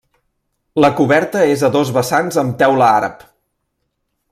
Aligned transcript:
La 0.83 0.89
coberta 0.99 1.43
és 1.57 1.65
a 1.67 1.69
dos 1.77 1.93
vessants 1.99 2.41
amb 2.45 2.57
teula 2.63 2.91
àrab. 3.03 3.23